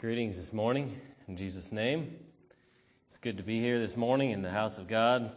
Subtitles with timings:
[0.00, 2.16] Greetings this morning in Jesus' name.
[3.06, 5.30] It's good to be here this morning in the house of God.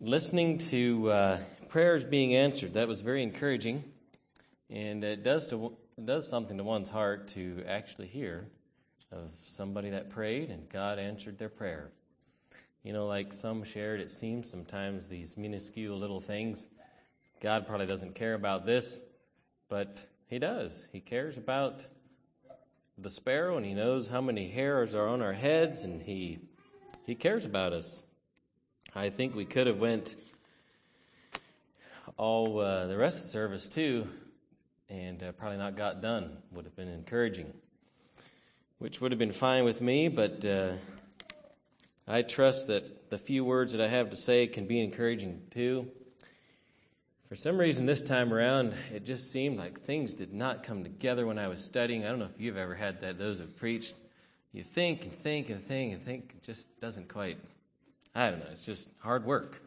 [0.00, 1.38] Listening to uh,
[1.68, 3.84] prayers being answered, that was very encouraging.
[4.68, 8.48] And it does, to, it does something to one's heart to actually hear
[9.12, 11.92] of somebody that prayed and God answered their prayer.
[12.82, 16.70] You know, like some shared, it seems sometimes these minuscule little things,
[17.40, 19.04] God probably doesn't care about this,
[19.68, 20.88] but He does.
[20.90, 21.88] He cares about
[23.02, 26.38] the sparrow and he knows how many hairs are on our heads and he
[27.04, 28.02] he cares about us.
[28.94, 30.14] I think we could have went
[32.16, 34.06] all uh, the rest of the service too
[34.88, 36.38] and uh, probably not got done.
[36.52, 37.52] Would have been encouraging
[38.82, 40.72] which would have been fine with me but uh,
[42.08, 45.88] i trust that the few words that i have to say can be encouraging too
[47.32, 51.26] for some reason, this time around, it just seemed like things did not come together
[51.26, 52.04] when I was studying.
[52.04, 53.94] I don't know if you've ever had that, those who have preached.
[54.52, 57.38] You think and think and think and think, it just doesn't quite,
[58.14, 59.62] I don't know, it's just hard work.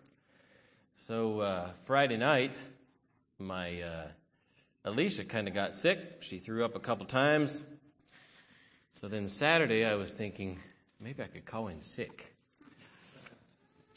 [0.93, 2.63] So, uh, Friday night,
[3.39, 4.07] my uh,
[4.83, 6.21] Alicia kind of got sick.
[6.21, 7.63] She threw up a couple times.
[8.91, 10.59] So then Saturday, I was thinking,
[10.99, 12.35] maybe I could call in sick.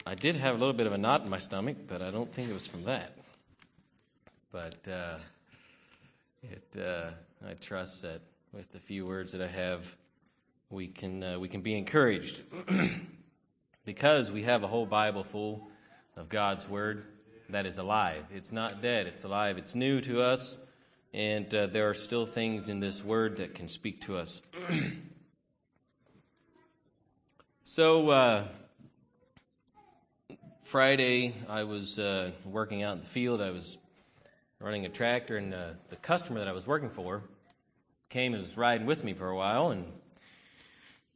[0.07, 2.33] I did have a little bit of a knot in my stomach, but I don't
[2.33, 3.18] think it was from that
[4.51, 5.17] but uh,
[6.41, 7.11] it, uh,
[7.47, 9.95] I trust that with the few words that I have,
[10.69, 12.41] we can uh, we can be encouraged
[13.85, 15.67] because we have a whole Bible full
[16.17, 17.05] of God's word
[17.49, 18.25] that is alive.
[18.33, 19.07] It's not dead.
[19.07, 19.57] It's alive.
[19.57, 20.57] It's new to us,
[21.13, 24.41] and uh, there are still things in this word that can speak to us.
[27.63, 28.09] so.
[28.09, 28.47] Uh,
[30.61, 33.41] Friday, I was uh, working out in the field.
[33.41, 33.79] I was
[34.61, 37.23] running a tractor, and uh, the customer that I was working for
[38.09, 39.85] came and was riding with me for a while, and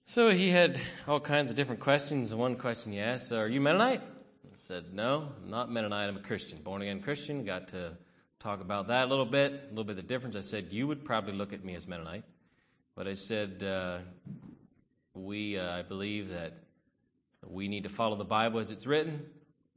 [0.05, 2.31] so he had all kinds of different questions.
[2.31, 6.07] And one question he asked, "Are you Mennonite?" I said, "No, I'm not Mennonite.
[6.07, 7.97] I'm a Christian, born again Christian." Got to
[8.39, 10.37] talk about that a little bit, a little bit of the difference.
[10.37, 12.23] I said, "You would probably look at me as Mennonite,"
[12.95, 13.99] but I said, uh,
[15.13, 16.53] "We, uh, I believe that."
[17.45, 19.25] We need to follow the Bible as it's written.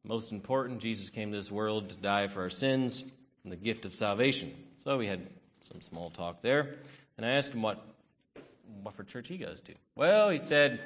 [0.04, 3.02] Most important, Jesus came to this world to die for our sins
[3.46, 4.52] and the gift of salvation.
[4.74, 5.24] So we had
[5.62, 6.74] some small talk there.
[7.16, 7.80] And I asked him what,
[8.82, 9.72] what for church he goes to.
[9.94, 10.80] Well, he said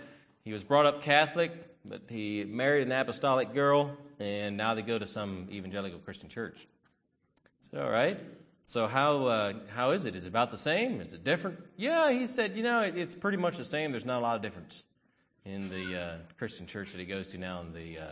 [0.45, 1.53] he was brought up Catholic,
[1.87, 6.69] but he married an apostolic girl, and now they go to some evangelical Christian church.
[7.61, 8.21] So, all right.
[8.67, 10.15] So how uh, how is it?
[10.15, 11.01] Is it about the same?
[11.01, 11.59] Is it different?
[11.79, 12.59] Yeah, he said.
[12.59, 13.91] You know, it, it's pretty much the same.
[13.91, 14.85] There's not a lot of difference
[15.47, 18.05] in the uh, Christian church that he goes to now and the uh,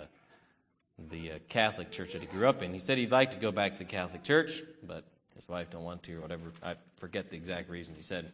[0.98, 2.72] the uh, Catholic church that he grew up in.
[2.72, 5.04] He said he'd like to go back to the Catholic church, but
[5.36, 6.50] his wife don't want to or whatever.
[6.62, 8.32] I forget the exact reason he said.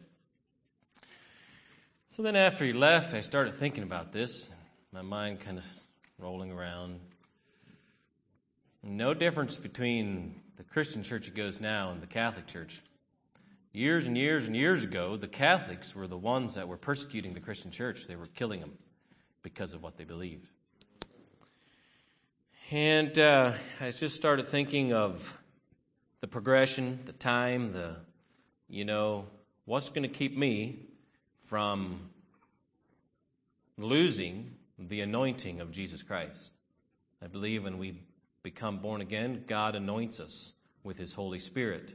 [2.07, 4.51] So then after he left, I started thinking about this.
[4.91, 5.65] My mind kind of
[6.17, 6.99] rolling around.
[8.81, 12.81] No difference between the Christian church he goes now and the Catholic church.
[13.73, 17.41] Years and years and years ago, the Catholics were the ones that were persecuting the
[17.41, 18.07] Christian church.
[18.07, 18.77] They were killing them
[19.43, 20.47] because of what they believed.
[22.71, 25.39] And uh, I just started thinking of
[26.21, 27.97] the progression, the time, the,
[28.67, 29.27] you know,
[29.65, 30.87] what's going to keep me
[31.41, 32.09] from
[33.77, 36.53] losing the anointing of Jesus Christ.
[37.23, 38.01] I believe when we
[38.41, 41.93] become born again, God anoints us with His Holy Spirit.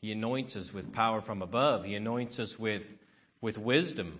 [0.00, 1.84] He anoints us with power from above.
[1.84, 2.96] He anoints us with,
[3.42, 4.18] with wisdom.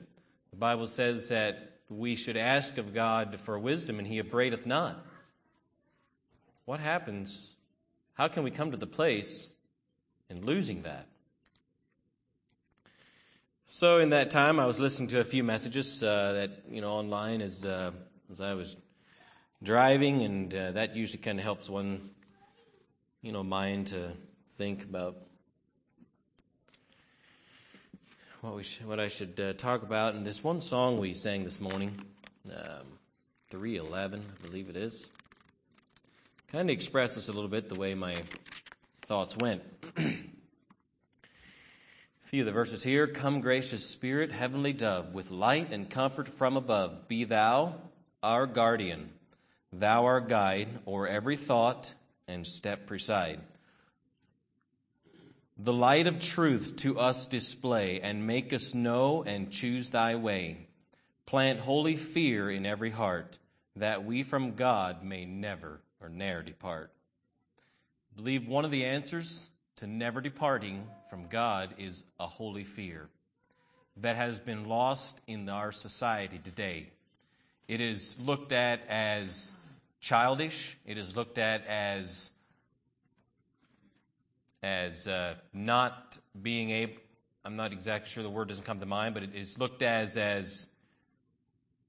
[0.51, 5.03] The Bible says that we should ask of God for wisdom, and He upbraideth not.
[6.67, 7.55] What happens?
[8.15, 9.53] How can we come to the place
[10.29, 11.07] in losing that?
[13.67, 16.95] So in that time, I was listening to a few messages uh, that you know
[16.95, 17.93] online as uh,
[18.33, 18.77] as I was
[19.63, 22.11] driving, and uh, that usually kind of helps one,
[23.23, 24.11] you know, mind to
[24.57, 25.19] think about
[28.41, 30.15] what we sh- what I should uh, talk about.
[30.15, 31.97] And this one song we sang this morning,
[32.53, 32.99] um,
[33.51, 35.13] three eleven, I believe it is
[36.57, 38.17] kind of express this a little bit the way my
[39.03, 39.63] thoughts went.
[39.99, 40.15] a
[42.21, 46.57] few of the verses here Come, gracious Spirit, heavenly dove, with light and comfort from
[46.57, 47.75] above, be thou
[48.23, 49.11] our guardian,
[49.71, 51.93] thou our guide, o'er every thought
[52.27, 53.39] and step preside.
[55.59, 60.69] The light of truth to us display, and make us know and choose thy way.
[61.27, 63.41] Plant holy fear in every heart,
[63.77, 66.93] that we from God may never or ne'er depart.
[68.13, 73.09] I believe one of the answers to never departing from God is a holy fear.
[73.99, 76.91] that has been lost in our society today.
[77.67, 79.53] It is looked at as
[80.01, 82.31] childish, it is looked at as
[84.63, 86.95] as uh, not being able
[87.45, 90.17] i'm not exactly sure the word doesn't come to mind but it is looked as
[90.17, 90.69] as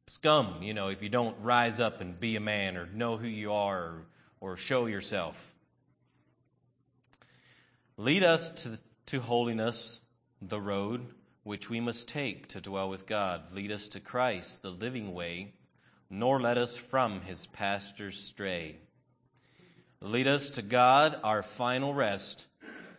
[0.07, 3.27] scum you know if you don't rise up and be a man or know who
[3.27, 4.05] you are or,
[4.39, 5.53] or show yourself.
[7.97, 10.01] Lead us to, to holiness
[10.41, 11.07] the road
[11.43, 13.53] which we must take to dwell with god.
[13.53, 15.53] Lead us to christ the living way
[16.09, 18.77] nor let us from his pastures stray.
[19.99, 22.47] Lead us to god our final rest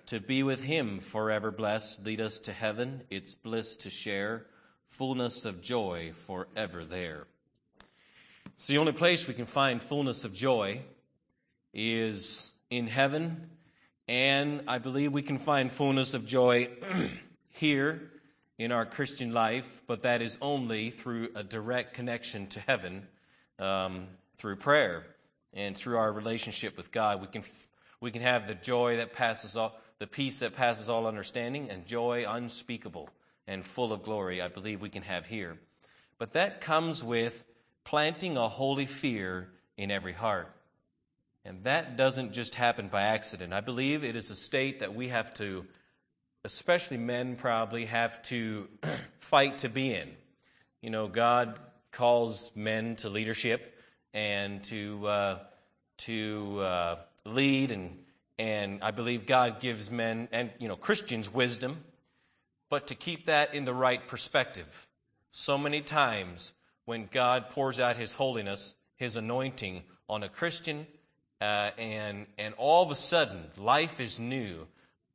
[0.06, 4.46] to be with him forever blessed, lead us to heaven, its bliss to share,
[4.88, 7.26] fullness of joy forever there.
[8.46, 10.81] It's the only place we can find fullness of joy
[11.73, 13.50] is in heaven,
[14.08, 16.69] and I believe we can find fullness of joy
[17.50, 18.11] here
[18.56, 23.06] in our Christian life, but that is only through a direct connection to heaven
[23.61, 25.06] um, through prayer
[25.52, 27.20] and through our relationship with God.
[27.20, 27.44] We can,
[28.00, 31.87] we can have the joy that passes all the peace that passes all understanding, and
[31.87, 33.11] joy unspeakable
[33.48, 35.58] and full of glory, I believe we can have here.
[36.18, 37.44] But that comes with
[37.82, 40.54] planting a holy fear in every heart.
[41.44, 43.52] And that doesn't just happen by accident.
[43.52, 45.64] I believe it is a state that we have to,
[46.44, 48.68] especially men probably, have to
[49.18, 50.10] fight to be in.
[50.82, 51.58] You know, God
[51.90, 53.80] calls men to leadership
[54.12, 55.38] and to, uh,
[55.98, 57.98] to uh, lead and
[58.38, 61.84] and I believe God gives men and you know Christians wisdom,
[62.70, 64.87] but to keep that in the right perspective.
[65.31, 66.53] So many times
[66.85, 70.87] when God pours out His holiness, His anointing on a Christian,
[71.41, 74.67] uh, and and all of a sudden life is new,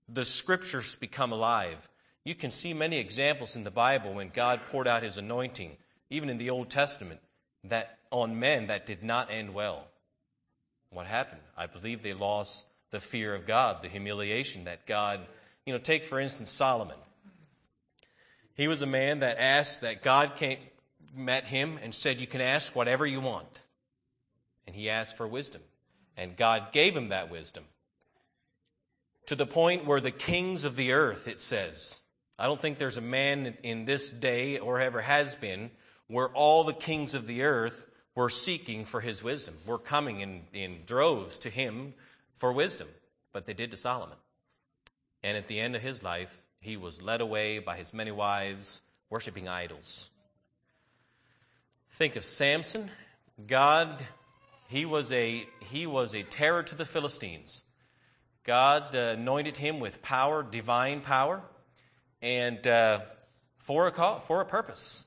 [0.08, 1.90] the Scriptures become alive.
[2.24, 5.78] You can see many examples in the Bible when God poured out His anointing,
[6.10, 7.20] even in the Old Testament,
[7.66, 9.88] that on men that did not end well.
[10.92, 11.42] What happened?
[11.58, 15.20] I believe they lost the fear of God, the humiliation that God,
[15.66, 16.96] you know, take for instance Solomon.
[18.56, 20.60] He was a man that asked that God came,
[21.16, 23.66] met him and said, You can ask whatever you want.
[24.68, 25.62] And he asked for wisdom.
[26.16, 27.64] And God gave him that wisdom.
[29.28, 32.02] To the point where the kings of the earth, it says,
[32.38, 35.72] I don't think there's a man in this day or ever has been
[36.08, 40.44] where all the kings of the earth were seeking for his wisdom, were coming in,
[40.54, 41.94] in droves to him
[42.34, 42.88] for wisdom,
[43.32, 44.18] but they did to Solomon.
[45.24, 48.82] And at the end of his life, he was led away by his many wives,
[49.10, 50.10] worshiping idols.
[51.92, 52.90] Think of Samson.
[53.46, 54.02] God,
[54.70, 57.66] he was a, he was a terror to the Philistines.
[58.46, 61.42] God uh, anointed him with power, divine power,
[62.22, 63.02] and uh,
[63.58, 65.06] for, a cause, for a purpose.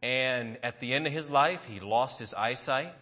[0.00, 2.94] And at the end of his life, he lost his eyesight.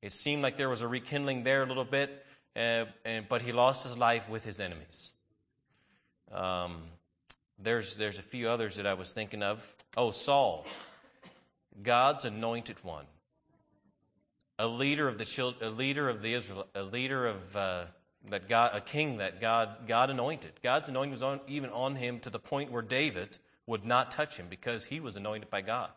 [0.00, 2.24] It seemed like there was a rekindling there a little bit,
[2.54, 5.12] uh, and, but he lost his life with his enemies.
[6.32, 6.82] Um,
[7.62, 9.74] there's, there's a few others that I was thinking of.
[9.96, 10.66] Oh, Saul,
[11.82, 13.06] God's anointed one,
[14.58, 17.84] a leader of the children, a leader of the Israel, a leader of uh,
[18.28, 20.52] that God, a king that God God anointed.
[20.62, 24.36] God's anointing was on, even on him to the point where David would not touch
[24.36, 25.90] him because he was anointed by God.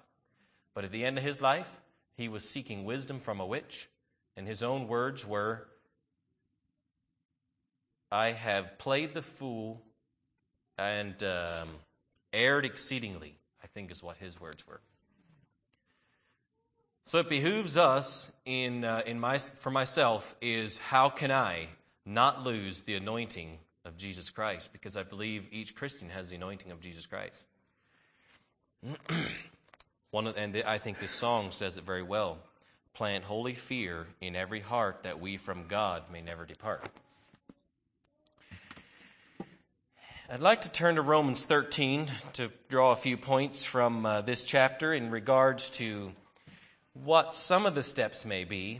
[0.74, 1.82] But at the end of his life,
[2.16, 3.90] he was seeking wisdom from a witch,
[4.38, 5.68] and his own words were,
[8.12, 9.82] I have played the fool
[10.78, 11.70] and um,
[12.32, 14.82] erred exceedingly, I think is what his words were.
[17.06, 21.68] So it behooves us in, uh, in my, for myself is how can I
[22.06, 24.72] not lose the anointing of Jesus Christ?
[24.72, 27.48] Because I believe each Christian has the anointing of Jesus Christ.
[30.12, 32.38] One of, and I think this song says it very well.
[32.94, 36.88] Plant holy fear in every heart that we from God may never depart.
[40.32, 44.46] I'd like to turn to Romans 13 to draw a few points from uh, this
[44.46, 46.14] chapter in regards to
[46.94, 48.80] what some of the steps may be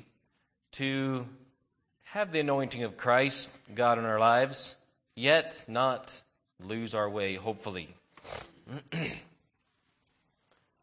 [0.72, 1.28] to
[2.04, 4.78] have the anointing of Christ, God, in our lives,
[5.16, 6.22] yet not
[6.62, 7.90] lose our way, hopefully.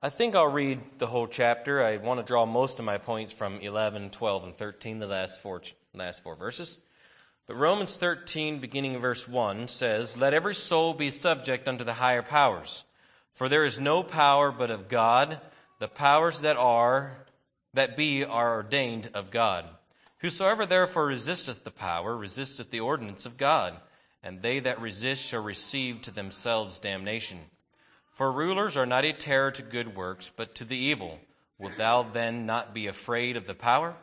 [0.02, 1.82] I think I'll read the whole chapter.
[1.82, 5.40] I want to draw most of my points from 11, 12, and 13, the last
[5.40, 5.62] four,
[5.94, 6.78] last four verses.
[7.46, 11.94] But Romans 13, beginning in verse 1, says, Let every soul be subject unto the
[11.94, 12.84] higher powers.
[13.32, 15.40] For there is no power but of God.
[15.78, 17.26] The powers that are,
[17.74, 19.64] that be, are ordained of God.
[20.18, 23.74] Whosoever therefore resisteth the power, resisteth the ordinance of God.
[24.22, 27.38] And they that resist shall receive to themselves damnation.
[28.10, 31.18] For rulers are not a terror to good works, but to the evil.
[31.58, 33.96] Wilt thou then not be afraid of the power?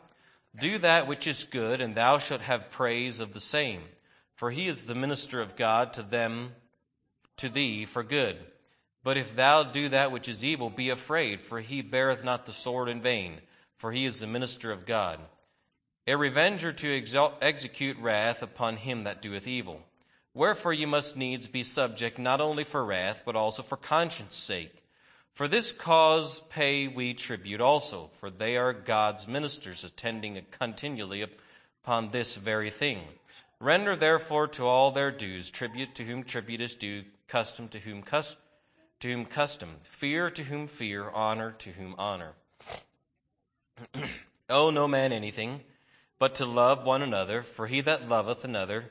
[0.60, 3.82] Do that which is good, and thou shalt have praise of the same.
[4.34, 6.52] For he is the minister of God to them,
[7.36, 8.36] to thee for good.
[9.04, 12.52] But if thou do that which is evil, be afraid, for he beareth not the
[12.52, 13.40] sword in vain,
[13.76, 15.20] for he is the minister of God.
[16.06, 19.82] A revenger to exalt, execute wrath upon him that doeth evil.
[20.34, 24.84] Wherefore you must needs be subject not only for wrath, but also for conscience sake.
[25.38, 32.10] For this cause pay we tribute also, for they are God's ministers, attending continually upon
[32.10, 33.02] this very thing.
[33.60, 38.02] Render therefore to all their dues, tribute to whom tribute is due, custom to whom
[38.02, 38.40] custom,
[38.98, 42.32] to whom custom, fear to whom fear, honor to whom honor.
[44.50, 45.60] owe no man anything,
[46.18, 48.90] but to love one another, for he that loveth another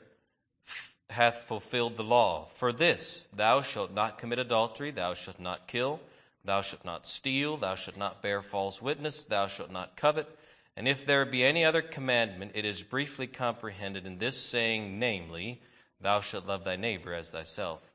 [1.10, 2.46] hath fulfilled the law.
[2.46, 6.00] For this, thou shalt not commit adultery, thou shalt not kill,
[6.48, 10.26] Thou shalt not steal, thou shalt not bear false witness, thou shalt not covet.
[10.78, 15.60] And if there be any other commandment, it is briefly comprehended in this saying, namely,
[16.00, 17.92] Thou shalt love thy neighbor as thyself.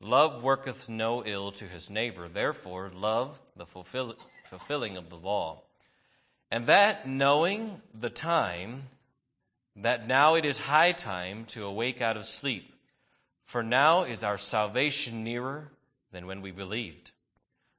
[0.00, 5.62] Love worketh no ill to his neighbor, therefore, love the fulfill- fulfilling of the law.
[6.50, 8.90] And that, knowing the time,
[9.76, 12.74] that now it is high time to awake out of sleep,
[13.46, 15.72] for now is our salvation nearer
[16.10, 17.12] than when we believed.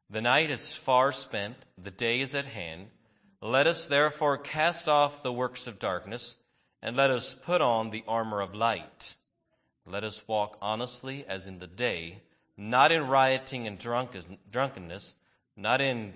[0.09, 2.87] The night is far spent, the day is at hand.
[3.41, 6.37] Let us therefore cast off the works of darkness,
[6.81, 9.15] and let us put on the armor of light.
[9.85, 12.21] Let us walk honestly as in the day,
[12.55, 15.15] not in rioting and drunken, drunkenness,
[15.57, 16.13] not in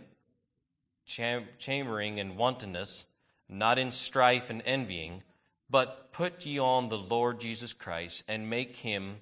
[1.05, 3.07] cham- chambering and wantonness,
[3.49, 5.23] not in strife and envying,
[5.69, 9.17] but put ye on the Lord Jesus Christ, and make him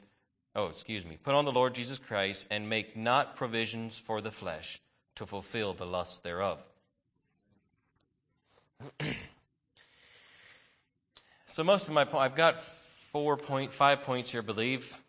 [0.56, 4.32] oh, excuse me, put on the Lord Jesus Christ and make not provisions for the
[4.32, 4.80] flesh
[5.16, 6.64] to fulfill the lusts thereof.
[11.46, 15.00] so most of my I've got four point five points here, I believe.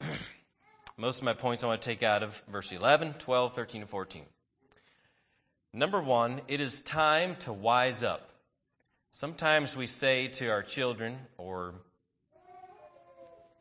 [0.96, 3.90] most of my points I want to take out of verse 11, 12, 13, and
[3.90, 4.22] 14.
[5.72, 8.30] Number one, it is time to wise up.
[9.10, 11.74] Sometimes we say to our children or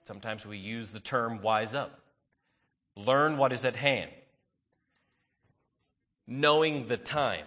[0.04, 2.00] Sometimes we use the term wise up.
[2.96, 4.12] Learn what is at hand.
[6.28, 7.46] Knowing the time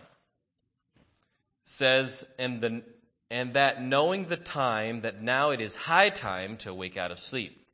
[1.65, 2.83] says, and, the,
[3.31, 7.19] and that knowing the time, that now it is high time to wake out of
[7.19, 7.67] sleep.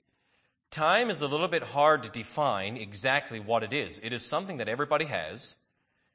[0.70, 3.98] Time is a little bit hard to define exactly what it is.
[3.98, 5.58] It is something that everybody has.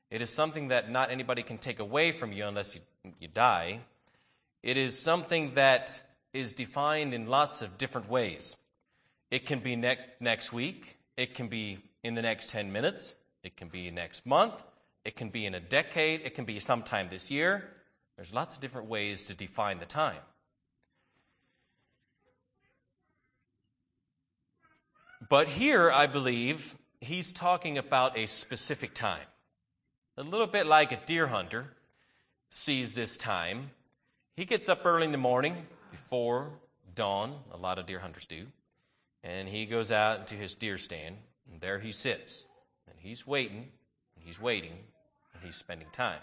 [0.10, 2.82] It is something that not anybody can take away from you unless you,
[3.20, 3.82] you die.
[4.64, 6.02] It is something that
[6.38, 8.56] is defined in lots of different ways.
[9.32, 13.58] It can be ne- next week, it can be in the next 10 minutes, it
[13.58, 14.64] can be next month,
[15.04, 17.70] it can be in a decade, it can be sometime this year.
[18.16, 20.22] There's lots of different ways to define the time.
[25.30, 29.28] But here, I believe, he's talking about a specific time.
[30.16, 31.74] A little bit like a deer hunter
[32.50, 33.72] sees this time
[34.38, 35.66] he gets up early in the morning
[35.98, 36.52] before
[36.94, 37.36] dawn.
[37.52, 38.46] A lot of deer hunters do.
[39.24, 41.18] And he goes out into his deer stand,
[41.52, 42.46] and there he sits.
[42.88, 43.70] And he's waiting,
[44.16, 44.78] and he's waiting,
[45.34, 46.20] and he's spending time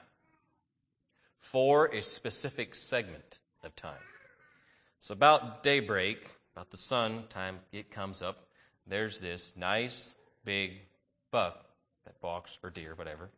[1.39, 4.07] for a specific segment of time.
[5.01, 8.47] So, about daybreak, about the sun time, it comes up.
[8.87, 10.81] There's this nice big
[11.33, 11.67] buck
[12.07, 13.29] that walks, or deer, whatever,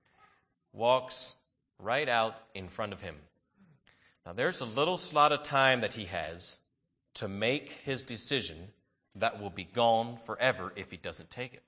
[0.73, 1.37] walks
[1.79, 3.17] right out in front of him.
[4.27, 6.59] Now, there's a little slot of time that he has
[7.15, 8.57] to make his decision
[9.15, 11.63] that will be gone forever if he doesn't take it.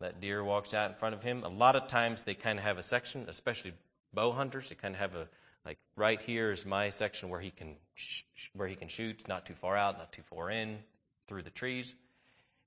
[0.00, 1.42] That deer walks out in front of him.
[1.42, 3.72] A lot of times they kind of have a section, especially
[4.14, 4.68] bow hunters.
[4.68, 5.28] They kind of have a
[5.64, 9.46] like right here is my section where he can sh- where he can shoot, not
[9.46, 10.78] too far out, not too far in,
[11.26, 11.96] through the trees.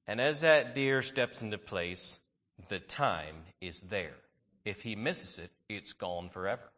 [0.05, 2.19] And as that deer steps into place,
[2.67, 4.17] the time is there.
[4.65, 6.69] If he misses it, it's gone forever.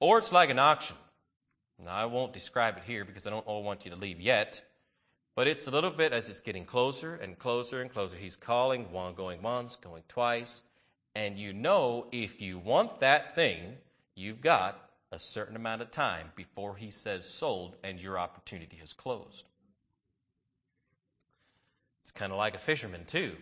[0.00, 0.96] Or it's like an auction.
[1.84, 4.62] Now, I won't describe it here because I don't want you to leave yet,
[5.36, 8.16] but it's a little bit as it's getting closer and closer and closer.
[8.16, 10.62] He's calling, one going once, going twice,
[11.14, 13.76] and you know if you want that thing,
[14.14, 18.92] you've got a certain amount of time before he says sold and your opportunity has
[18.92, 19.46] closed.
[22.02, 23.36] It's kind of like a fisherman, too.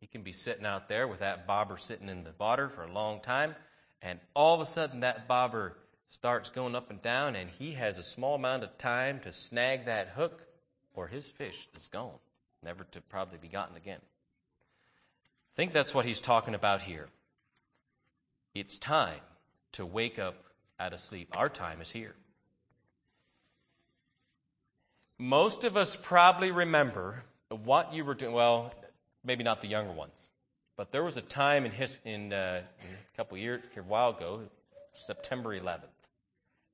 [0.00, 2.92] He can be sitting out there with that bobber sitting in the water for a
[2.92, 3.54] long time,
[4.00, 5.76] and all of a sudden that bobber
[6.12, 9.86] starts going up and down, and he has a small amount of time to snag
[9.86, 10.46] that hook,
[10.92, 12.18] or his fish is gone,
[12.62, 14.00] never to probably be gotten again.
[14.02, 17.08] I think that's what he's talking about here.
[18.54, 19.20] It's time
[19.72, 20.34] to wake up
[20.78, 21.28] out of sleep.
[21.34, 22.14] Our time is here.
[25.18, 28.34] Most of us probably remember what you were doing.
[28.34, 28.74] Well,
[29.24, 30.28] maybe not the younger ones,
[30.76, 34.42] but there was a time in, his, in, uh, a couple years, a while ago,
[34.92, 36.01] September 11th.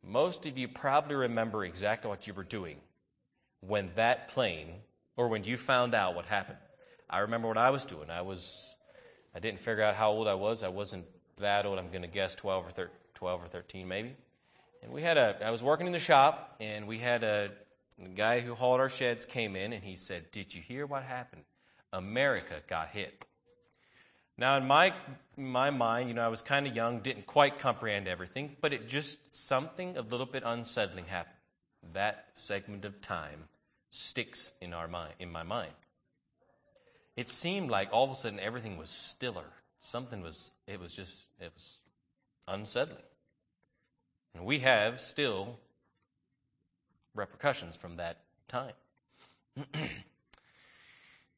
[0.08, 2.78] Most of you probably remember exactly what you were doing
[3.60, 4.68] when that plane,
[5.18, 6.56] or when you found out what happened.
[7.10, 8.08] I remember what I was doing.
[8.08, 8.78] I was,
[9.34, 10.62] I didn't figure out how old I was.
[10.62, 11.04] I wasn't
[11.36, 11.78] that old.
[11.78, 14.14] I'm going to guess 12 or, thir- 12 or 13 maybe.
[14.82, 17.50] And we had a, I was working in the shop, and we had a,
[18.02, 21.02] a guy who hauled our sheds came in, and he said, Did you hear what
[21.02, 21.42] happened?
[21.92, 23.26] America got hit.
[24.38, 24.95] Now, in my,
[25.37, 28.88] my mind, you know, I was kind of young, didn't quite comprehend everything, but it
[28.88, 31.35] just, something a little bit unsettling happened.
[31.92, 33.49] That segment of time
[33.90, 35.73] sticks in, our mind, in my mind.
[37.16, 39.50] It seemed like all of a sudden everything was stiller.
[39.80, 41.78] Something was, it was just, it was
[42.47, 43.02] unsettling.
[44.37, 45.59] And we have still
[47.12, 48.73] repercussions from that time.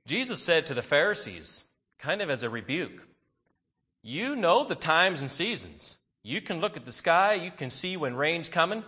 [0.07, 1.65] Jesus said to the Pharisees,
[2.01, 3.07] kind of as a rebuke.
[4.03, 5.99] You know the times and seasons.
[6.23, 8.85] You can look at the sky, you can see when rain's coming,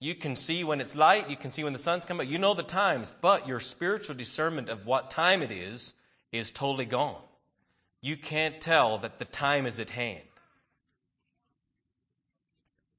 [0.00, 2.28] you can see when it's light, you can see when the sun's coming.
[2.28, 5.94] You know the times, but your spiritual discernment of what time it is
[6.32, 7.20] is totally gone.
[8.00, 10.22] You can't tell that the time is at hand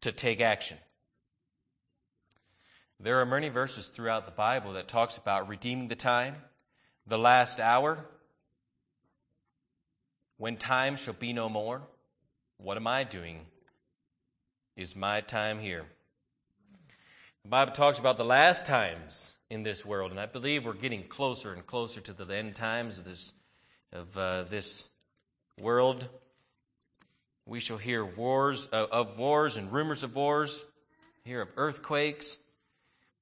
[0.01, 0.77] to take action.
[3.00, 6.36] There are many verses throughout the Bible that talks about redeeming the time,
[7.08, 8.06] the last hour,
[10.41, 11.83] when time shall be no more,
[12.57, 13.41] what am I doing?
[14.75, 15.86] Is my time here?
[17.43, 21.03] The Bible talks about the last times in this world, and I believe we're getting
[21.03, 23.35] closer and closer to the end times of this
[23.94, 24.89] of uh, this
[25.59, 26.07] world.
[27.46, 30.66] We shall hear wars uh, of wars and rumors of wars,
[31.24, 32.39] hear of earthquakes.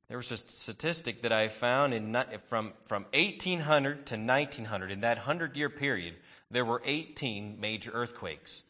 [0.08, 2.18] There was a statistic that I found in,
[2.48, 6.16] from, from 1800 to 1900, in that 100 year period,
[6.52, 8.64] there were 18 major earthquakes.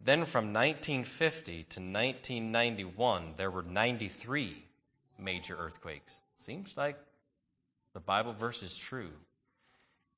[0.00, 4.64] Then from 1950 to 1991, there were 93
[5.18, 6.22] major earthquakes.
[6.36, 6.98] Seems like
[7.94, 9.12] the Bible verse is true.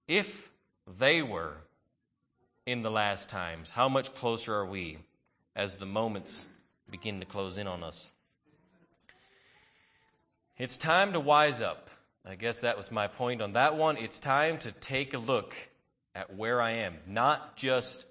[0.09, 0.51] If
[0.87, 1.55] they were
[2.65, 4.99] in the last times, how much closer are we
[5.55, 6.49] as the moments
[6.91, 8.12] begin to close in on us?
[10.59, 11.91] It's time to wise up.
[12.25, 13.97] I guess that was my point on that one.
[13.97, 15.55] It's time to take a look
[16.16, 16.96] at where I am.
[17.07, 18.07] Not just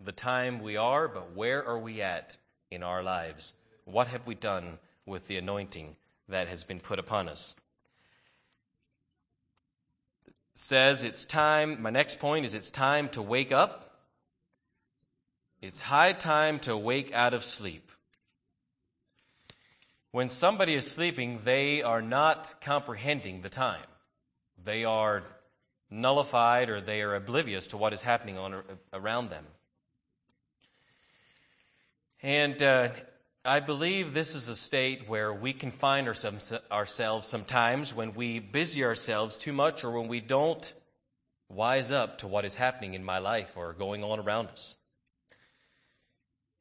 [0.00, 2.36] the time we are, but where are we at
[2.70, 3.54] in our lives?
[3.84, 5.96] What have we done with the anointing
[6.28, 7.56] that has been put upon us?
[10.54, 13.90] says it's time, my next point is it's time to wake up.
[15.60, 17.90] It's high time to wake out of sleep.
[20.10, 23.86] When somebody is sleeping, they are not comprehending the time.
[24.62, 25.22] They are
[25.92, 29.44] nullified or they are oblivious to what is happening on, around them.
[32.22, 32.88] And uh,
[33.44, 38.84] I believe this is a state where we can find ourselves sometimes when we busy
[38.84, 40.72] ourselves too much or when we don't
[41.48, 44.76] wise up to what is happening in my life or going on around us.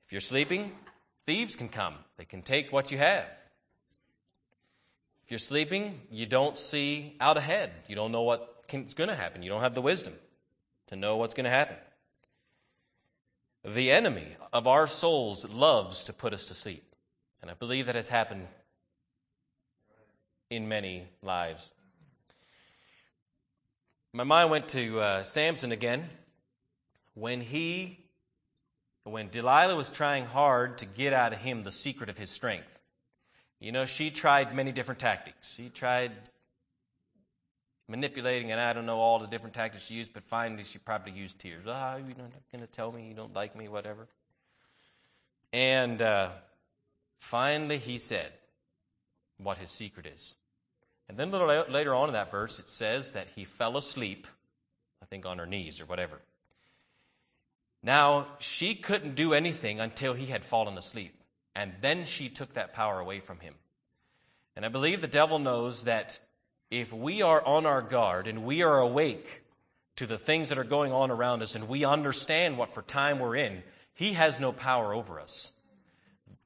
[0.05, 0.71] If you're sleeping,
[1.25, 3.27] thieves can come, they can take what you have.
[5.23, 9.15] If you're sleeping, you don't see out ahead, you don't know what it's going to
[9.15, 9.43] happen.
[9.43, 10.13] You don't have the wisdom
[10.87, 11.77] to know what's going to happen.
[13.63, 16.83] The enemy of our souls loves to put us to sleep.
[17.41, 18.47] And I believe that has happened
[20.49, 21.71] in many lives.
[24.13, 26.09] My mind went to uh, Samson again
[27.13, 27.99] when he,
[29.03, 32.79] when Delilah was trying hard to get out of him the secret of his strength.
[33.59, 35.53] You know, she tried many different tactics.
[35.53, 36.11] She tried
[37.87, 41.11] manipulating, and I don't know all the different tactics she used, but finally she probably
[41.13, 41.65] used tears.
[41.67, 44.07] Ah, oh, you're not going to tell me you don't like me, whatever.
[45.53, 46.29] And uh,
[47.19, 48.31] finally he said
[49.37, 50.35] what his secret is.
[51.09, 54.27] And then a little later on in that verse, it says that he fell asleep,
[55.01, 56.21] I think on her knees or whatever.
[57.83, 61.15] Now, she couldn't do anything until he had fallen asleep.
[61.55, 63.55] And then she took that power away from him.
[64.55, 66.19] And I believe the devil knows that
[66.71, 69.43] if we are on our guard and we are awake
[69.97, 73.19] to the things that are going on around us and we understand what for time
[73.19, 73.61] we're in,
[73.93, 75.51] he has no power over us.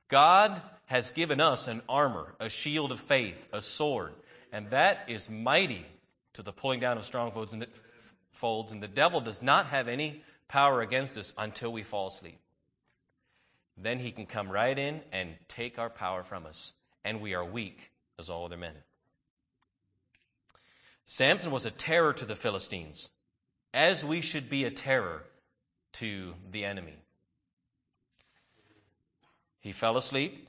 [0.08, 4.14] God has given us an armor, a shield of faith, a sword,
[4.52, 5.86] and that is mighty
[6.34, 7.66] to the pulling down of strongholds and
[8.32, 12.40] folds, and the devil does not have any power against us until we fall asleep.
[13.78, 17.46] Then he can come right in and take our power from us, and we are
[17.46, 18.74] weak as all other men.
[21.06, 23.10] Samson was a terror to the Philistines,
[23.74, 25.24] as we should be a terror
[25.94, 26.96] to the enemy.
[29.60, 30.48] He fell asleep,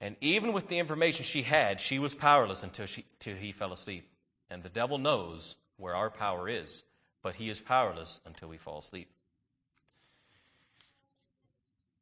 [0.00, 3.72] and even with the information she had, she was powerless until, she, until he fell
[3.72, 4.08] asleep.
[4.50, 6.84] And the devil knows where our power is,
[7.22, 9.10] but he is powerless until we fall asleep.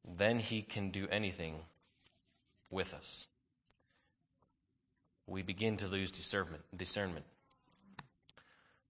[0.05, 1.57] Then he can do anything
[2.71, 3.27] with us.
[5.29, 6.62] We begin to lose discernment.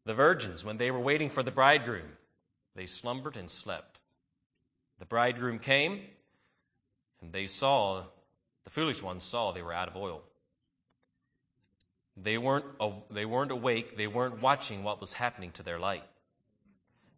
[0.07, 2.17] The virgins, when they were waiting for the bridegroom,
[2.77, 4.01] they slumbered and slept.
[5.01, 6.03] The bridegroom came,
[7.21, 8.05] and they saw,
[8.63, 10.23] the foolish ones saw they were out of oil.
[12.17, 12.65] They weren't,
[13.11, 16.05] they weren't awake, they weren't watching what was happening to their light.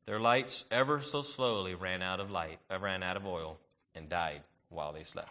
[0.07, 3.59] Their lights ever so slowly ran out of light, uh, ran out of oil,
[3.95, 5.31] and died while they slept.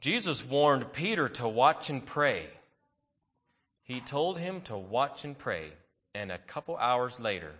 [0.00, 2.46] Jesus warned Peter to watch and pray.
[3.82, 5.72] He told him to watch and pray,
[6.14, 7.52] and a couple hours later,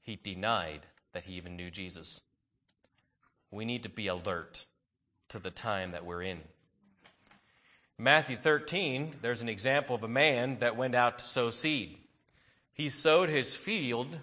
[0.00, 0.80] he denied
[1.12, 2.22] that he even knew Jesus.
[3.52, 4.66] We need to be alert
[5.28, 6.40] to the time that we're in.
[7.96, 11.98] Matthew 13, there's an example of a man that went out to sow seed.
[12.72, 14.18] He sowed his field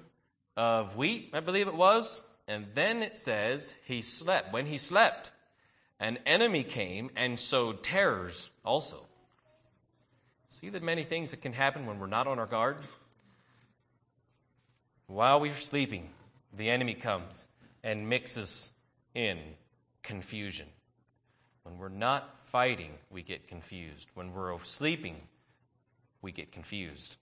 [0.58, 4.52] of wheat, I believe it was, and then it says he slept.
[4.52, 5.32] When he slept,
[6.00, 9.06] an enemy came and sowed terrors also.
[10.48, 12.78] See the many things that can happen when we're not on our guard?
[15.08, 16.10] While we're sleeping,
[16.54, 17.48] the enemy comes
[17.84, 18.74] and mixes
[19.14, 19.38] in
[20.04, 20.68] confusion.
[21.64, 24.10] When we're not fighting, we get confused.
[24.14, 25.22] When we're sleeping,
[26.22, 27.18] we get confused.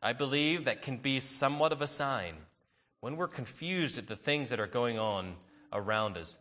[0.00, 2.34] I believe that can be somewhat of a sign.
[3.00, 5.34] When we're confused at the things that are going on
[5.72, 6.38] around us,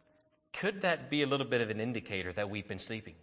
[0.54, 3.16] could that be a little bit of an indicator that we've been sleeping?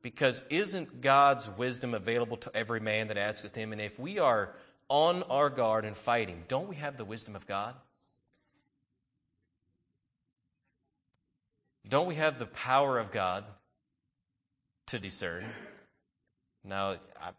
[0.00, 3.72] Because isn't God's wisdom available to every man that asketh him?
[3.72, 4.54] And if we are
[4.88, 7.74] on our guard and fighting, don't we have the wisdom of God?
[11.88, 13.44] Don't we have the power of God
[14.86, 15.44] to discern?
[16.64, 17.30] Now, I,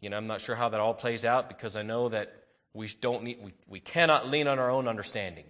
[0.00, 2.32] you know, I'm not sure how that all plays out because I know that
[2.74, 5.44] we don't need, we, we cannot lean on our own understanding,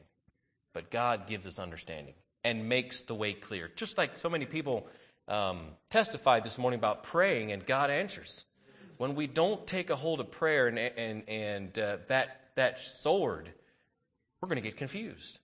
[0.73, 3.71] but God gives us understanding and makes the way clear.
[3.77, 4.87] Just like so many people
[5.29, 8.45] um, testified this morning about praying and God answers.
[8.97, 13.51] When we don't take a hold of prayer and, and, and uh, that, that sword,
[14.41, 15.41] we're going to get confused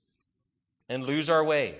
[0.88, 1.76] and lose our way.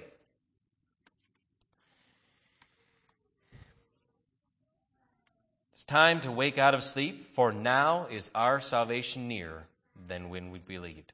[5.73, 9.67] It's time to wake out of sleep, for now is our salvation nearer
[10.09, 11.13] than when we believed.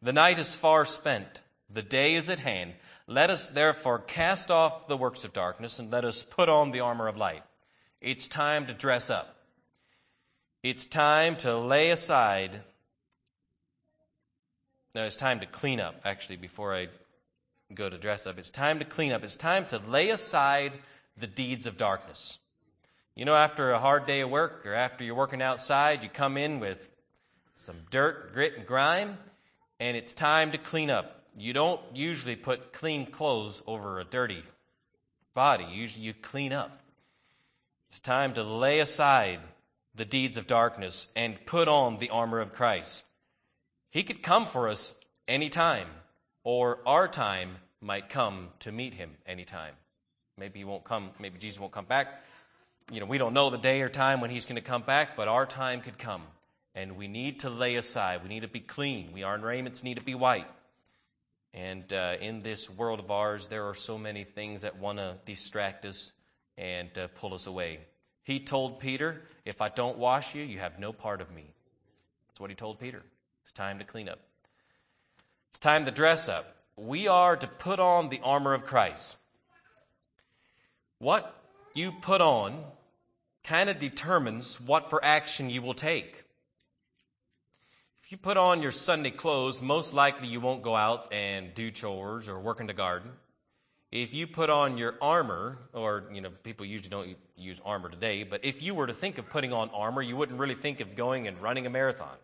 [0.00, 2.74] The night is far spent, the day is at hand.
[3.06, 6.80] Let us therefore cast off the works of darkness and let us put on the
[6.80, 7.42] armor of light.
[8.00, 9.36] It's time to dress up.
[10.62, 12.60] It's time to lay aside.
[14.94, 16.88] No, it's time to clean up, actually, before I
[17.74, 18.38] go to dress up.
[18.38, 19.24] It's time to clean up.
[19.24, 20.72] It's time to lay aside
[21.16, 22.38] the deeds of darkness.
[23.14, 26.36] You know, after a hard day of work or after you're working outside, you come
[26.36, 26.90] in with
[27.54, 29.18] some dirt, grit, and grime,
[29.78, 31.21] and it's time to clean up.
[31.36, 34.42] You don't usually put clean clothes over a dirty
[35.34, 36.80] body, usually you clean up.
[37.88, 39.40] It's time to lay aside
[39.94, 43.04] the deeds of darkness and put on the armor of Christ.
[43.90, 45.88] He could come for us anytime,
[46.44, 49.74] or our time might come to meet him anytime.
[50.38, 52.22] Maybe he won't come, maybe Jesus won't come back
[52.90, 55.16] you know, we don't know the day or time when he's going to come back,
[55.16, 56.22] but our time could come.
[56.74, 58.22] And we need to lay aside.
[58.22, 59.12] We need to be clean.
[59.12, 60.46] We, our raiments need to be white.
[61.54, 65.16] And uh, in this world of ours, there are so many things that want to
[65.26, 66.12] distract us
[66.56, 67.80] and uh, pull us away.
[68.22, 71.44] He told Peter, If I don't wash you, you have no part of me.
[72.28, 73.02] That's what he told Peter.
[73.42, 74.20] It's time to clean up.
[75.50, 76.56] It's time to dress up.
[76.76, 79.18] We are to put on the armor of Christ.
[80.98, 81.36] What
[81.74, 82.64] you put on
[83.44, 86.21] kind of determines what for action you will take.
[88.12, 92.28] You put on your Sunday clothes, most likely you won't go out and do chores
[92.28, 93.10] or work in the garden.
[93.90, 98.24] If you put on your armor, or, you know, people usually don't use armor today,
[98.24, 100.94] but if you were to think of putting on armor, you wouldn't really think of
[100.94, 102.14] going and running a marathon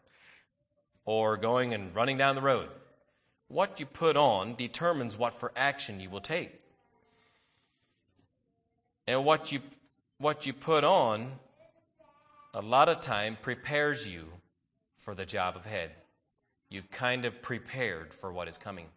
[1.06, 2.68] or going and running down the road.
[3.46, 6.52] What you put on determines what for action you will take.
[9.06, 9.60] And what you,
[10.18, 11.32] what you put on,
[12.52, 14.28] a lot of time prepares you
[15.08, 15.90] for the job ahead.
[16.68, 18.88] You've kind of prepared for what is coming.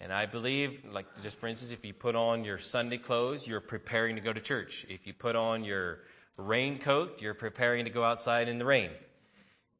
[0.00, 3.60] And I believe, like just for instance, if you put on your Sunday clothes, you're
[3.60, 4.84] preparing to go to church.
[4.88, 6.00] If you put on your
[6.36, 8.90] raincoat, you're preparing to go outside in the rain.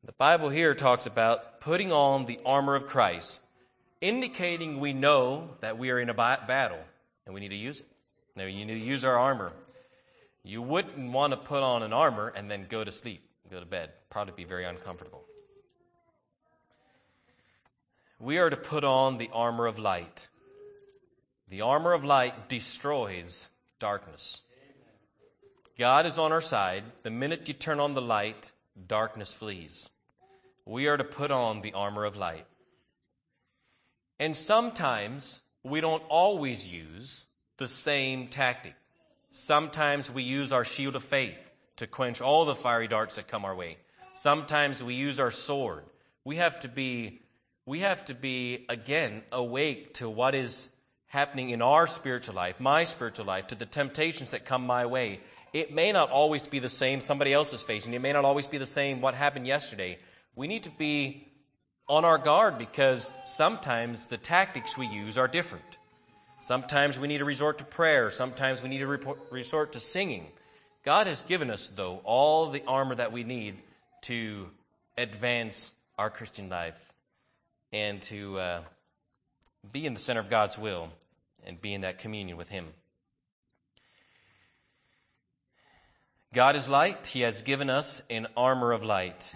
[0.05, 3.43] The Bible here talks about putting on the armor of Christ,
[4.01, 6.85] indicating we know that we are in a battle
[7.27, 7.89] and we need to use it.
[8.37, 9.51] Now, you need to use our armor.
[10.45, 13.67] You wouldn't want to put on an armor and then go to sleep, go to
[13.67, 13.91] bed.
[14.09, 15.25] Probably be very uncomfortable.
[18.21, 20.29] We are to put on the armor of light.
[21.49, 24.43] The armor of light destroys darkness.
[25.79, 26.83] God is on our side.
[27.05, 28.51] The minute you turn on the light,
[28.89, 29.91] darkness flees.
[30.67, 32.45] We are to put on the armor of light.
[34.19, 37.27] And sometimes we don't always use
[37.57, 38.75] the same tactic.
[39.31, 43.45] Sometimes we use our shield of faith to quench all the fiery darts that come
[43.45, 43.77] our way.
[44.13, 45.85] Sometimes we use our sword.
[46.25, 47.21] We have to be
[47.69, 50.71] we have to be again awake to what is
[51.07, 55.21] happening in our spiritual life, my spiritual life, to the temptations that come my way.
[55.53, 57.93] It may not always be the same somebody else is facing.
[57.93, 59.99] It may not always be the same what happened yesterday.
[60.35, 61.29] We need to be
[61.87, 65.77] on our guard because sometimes the tactics we use are different.
[66.41, 68.11] Sometimes we need to resort to prayer.
[68.11, 70.27] Sometimes we need to resort to singing.
[70.87, 73.57] God has given us, though, all the armor that we need
[74.03, 74.49] to
[74.97, 76.88] advance our Christian life
[77.73, 78.61] and to uh,
[79.73, 80.91] be in the center of God's will
[81.45, 82.67] and be in that communion with Him.
[86.35, 87.07] God is light.
[87.09, 89.35] He has given us an armor of light.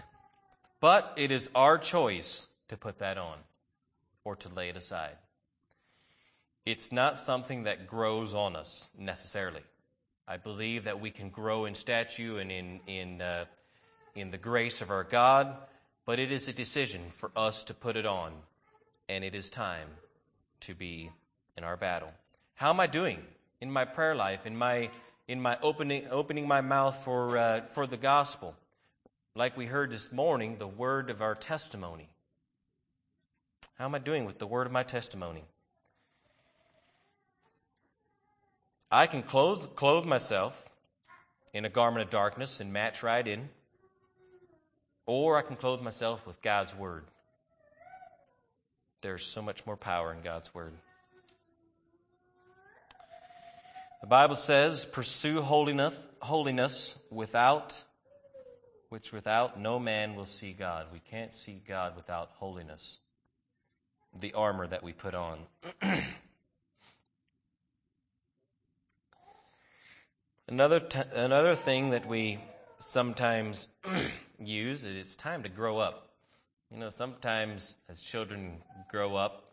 [0.81, 3.39] But it is our choice to put that on
[4.25, 5.17] or to lay it aside.
[6.67, 9.63] It's not something that grows on us necessarily.
[10.29, 13.47] I believe that we can grow in stature and in, in, uh,
[14.15, 15.57] in the grace of our God
[16.05, 18.33] but it is a decision for us to put it on,
[19.09, 19.89] and it is time
[20.61, 21.11] to be
[21.57, 22.13] in our battle.
[22.55, 23.19] How am I doing
[23.61, 24.91] in my prayer life, in my,
[25.29, 28.55] in my opening, opening my mouth for, uh, for the gospel?
[29.35, 32.09] Like we heard this morning, the word of our testimony.
[33.79, 35.45] How am I doing with the word of my testimony?
[38.91, 40.69] I can clothe, clothe myself
[41.55, 43.49] in a garment of darkness and match right in.
[45.07, 47.05] Or I can clothe myself with God's Word.
[49.01, 50.73] There's so much more power in God's Word.
[54.01, 57.85] The Bible says, pursue holiness, holiness without
[58.93, 60.85] which without no man will see God.
[60.93, 62.99] We can't see God without holiness,
[64.21, 65.39] the armor that we put on.
[70.47, 72.39] another, t- another thing that we
[72.77, 73.67] sometimes
[74.47, 76.09] use is it's time to grow up.
[76.71, 79.45] You know, sometimes as children grow up,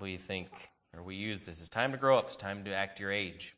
[0.00, 0.48] we think,
[0.96, 3.56] or we use this, it's time to grow up, it's time to act your age.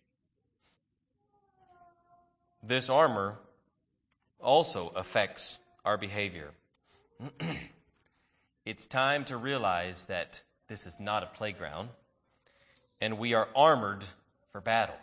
[2.62, 3.38] This armor
[4.38, 6.50] also affects our behavior.
[8.64, 11.88] it's time to realize that this is not a playground,
[13.00, 14.04] and we are armored
[14.52, 14.96] for battle.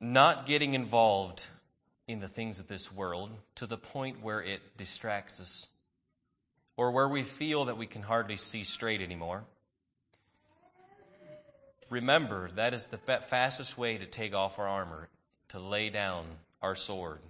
[0.00, 1.46] Not getting involved
[2.06, 5.68] in the things of this world to the point where it distracts us
[6.76, 9.44] or where we feel that we can hardly see straight anymore.
[11.90, 15.08] Remember, that is the fastest way to take off our armor,
[15.48, 16.24] to lay down
[16.60, 17.20] our sword,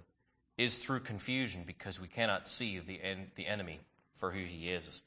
[0.57, 3.79] is through confusion because we cannot see the, en- the enemy
[4.13, 5.03] for who he is.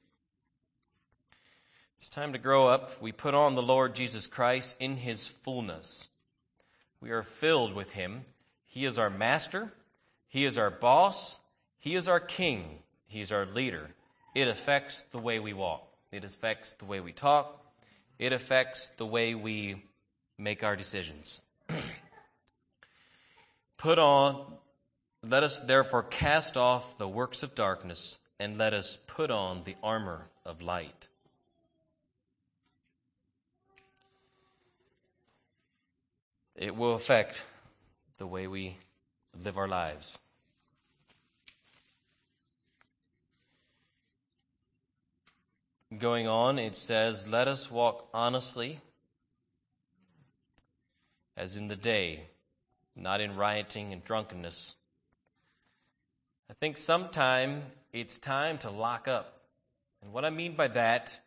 [1.98, 3.02] It's time to grow up.
[3.02, 6.08] We put on the Lord Jesus Christ in his fullness.
[7.00, 8.24] We are filled with Him.
[8.66, 9.72] He is our master.
[10.28, 11.40] He is our boss.
[11.78, 12.80] He is our king.
[13.06, 13.90] He is our leader.
[14.34, 15.86] It affects the way we walk.
[16.12, 17.64] It affects the way we talk.
[18.18, 19.82] It affects the way we
[20.38, 21.40] make our decisions.
[23.78, 24.54] Put on,
[25.22, 29.76] let us therefore cast off the works of darkness and let us put on the
[29.82, 31.08] armor of light.
[36.60, 37.42] It will affect
[38.18, 38.76] the way we
[39.42, 40.18] live our lives.
[45.98, 48.78] Going on, it says, Let us walk honestly
[51.34, 52.24] as in the day,
[52.94, 54.76] not in rioting and drunkenness.
[56.50, 57.62] I think sometime
[57.94, 59.40] it's time to lock up.
[60.02, 61.20] And what I mean by that,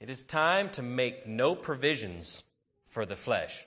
[0.00, 2.44] it is time to make no provisions
[2.86, 3.66] for the flesh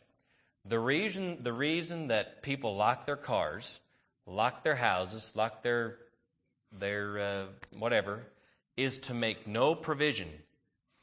[0.65, 3.80] The reason, the reason that people lock their cars,
[4.26, 5.97] lock their houses, lock their,
[6.71, 7.45] their uh,
[7.78, 8.28] whatever,
[8.78, 10.30] is to make no provision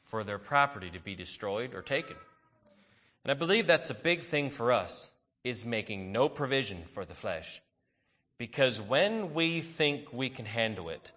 [0.01, 2.15] for their property to be destroyed or taken.
[3.23, 5.11] And I believe that's a big thing for us,
[5.43, 7.61] is making no provision for the flesh.
[8.37, 11.11] Because when we think we can handle it,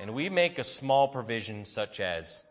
[0.00, 2.42] and we make a small provision such as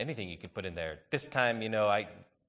[0.00, 0.98] anything you can put in there.
[1.10, 2.08] This time, you know, I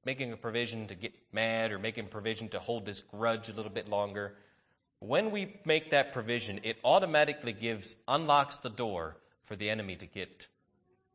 [0.09, 3.53] making a provision to get mad or making a provision to hold this grudge a
[3.53, 4.33] little bit longer.
[4.97, 10.07] When we make that provision, it automatically gives unlocks the door for the enemy to
[10.07, 10.47] get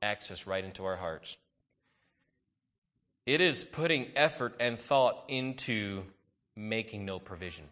[0.00, 1.38] access right into our hearts.
[3.26, 6.04] It is putting effort and thought into
[6.54, 7.64] making no provision.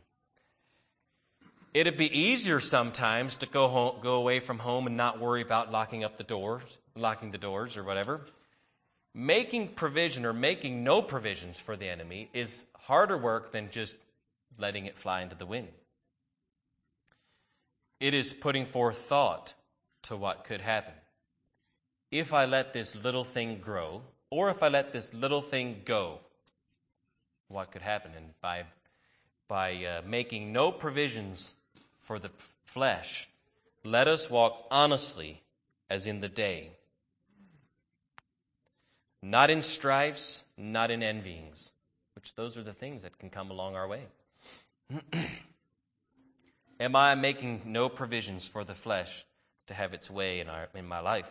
[1.72, 5.70] It'd be easier sometimes to go home, go away from home and not worry about
[5.70, 8.22] locking up the doors, locking the doors or whatever.
[9.14, 13.96] Making provision or making no provisions for the enemy is harder work than just
[14.58, 15.68] letting it fly into the wind.
[18.00, 19.54] It is putting forth thought
[20.02, 20.94] to what could happen.
[22.10, 26.18] If I let this little thing grow, or if I let this little thing go,
[27.48, 28.12] what could happen?
[28.16, 28.64] And by,
[29.46, 31.54] by uh, making no provisions
[31.98, 32.30] for the
[32.64, 33.28] flesh,
[33.84, 35.42] let us walk honestly
[35.90, 36.70] as in the day.
[39.22, 41.72] Not in strifes, not in envyings,
[42.14, 44.06] which those are the things that can come along our way.
[46.80, 49.24] Am I making no provisions for the flesh
[49.68, 51.30] to have its way in, our, in my life?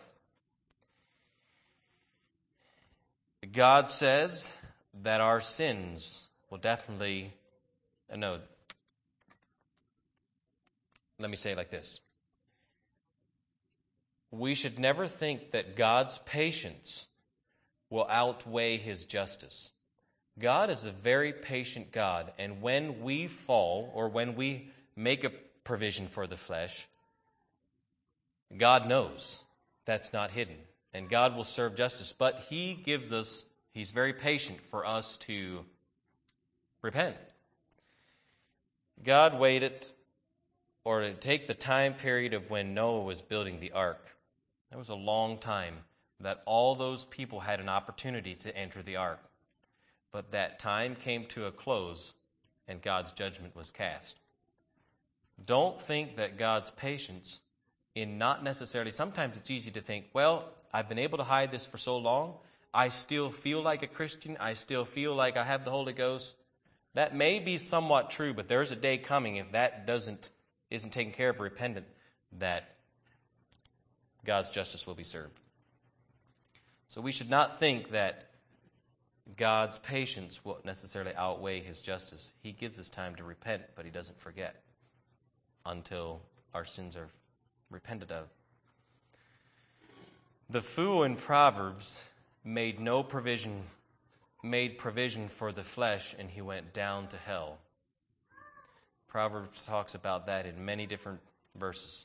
[3.52, 4.56] God says
[5.02, 7.34] that our sins will definitely,
[8.10, 8.38] uh, no,
[11.18, 12.00] let me say it like this.
[14.30, 17.08] We should never think that God's patience
[17.92, 19.70] will outweigh his justice.
[20.38, 25.32] God is a very patient God, and when we fall or when we make a
[25.62, 26.88] provision for the flesh,
[28.56, 29.44] God knows
[29.84, 30.56] that's not hidden,
[30.94, 32.14] and God will serve justice.
[32.14, 35.66] But He gives us, He's very patient for us to
[36.80, 37.16] repent.
[39.04, 39.86] God waited
[40.82, 44.16] or to take the time period of when Noah was building the ark.
[44.70, 45.74] That was a long time
[46.22, 49.20] that all those people had an opportunity to enter the ark.
[50.10, 52.14] But that time came to a close
[52.68, 54.18] and God's judgment was cast.
[55.44, 57.40] Don't think that God's patience
[57.94, 61.66] in not necessarily, sometimes it's easy to think, well, I've been able to hide this
[61.66, 62.34] for so long.
[62.72, 64.36] I still feel like a Christian.
[64.40, 66.36] I still feel like I have the Holy Ghost.
[66.94, 70.30] That may be somewhat true, but there's a day coming if that doesn't
[70.72, 71.86] isn't taken care of repentant,
[72.38, 72.76] that
[74.24, 75.38] God's justice will be served.
[76.92, 78.28] So we should not think that
[79.38, 82.34] God's patience will necessarily outweigh his justice.
[82.42, 84.56] He gives us time to repent, but he doesn't forget
[85.64, 86.20] until
[86.52, 87.08] our sins are
[87.70, 88.28] repented of.
[90.50, 92.06] The fool in Proverbs
[92.44, 93.62] made no provision,
[94.44, 97.56] made provision for the flesh, and he went down to hell.
[99.08, 101.20] Proverbs talks about that in many different
[101.56, 102.04] verses.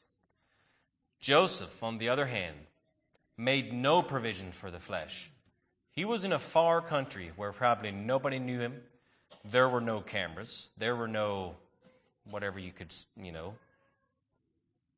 [1.19, 2.55] Joseph, on the other hand,
[3.37, 5.29] made no provision for the flesh.
[5.91, 8.81] He was in a far country where probably nobody knew him.
[9.43, 10.71] There were no cameras.
[10.77, 11.55] There were no
[12.29, 13.55] whatever you could, you know.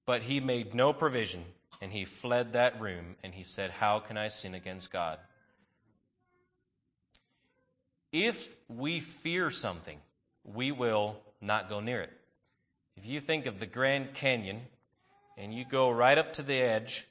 [0.05, 1.43] But he made no provision
[1.81, 5.19] and he fled that room and he said, How can I sin against God?
[8.11, 9.99] If we fear something,
[10.43, 12.11] we will not go near it.
[12.97, 14.61] If you think of the Grand Canyon
[15.37, 17.07] and you go right up to the edge,